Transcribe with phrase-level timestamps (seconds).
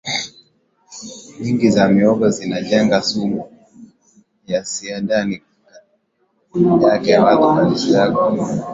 [1.41, 3.43] nyingi za mihogo zinajenga sumu
[4.47, 5.41] ya sianidi ndani
[6.83, 8.69] yake watu waliozoea kutumia mihogo huwa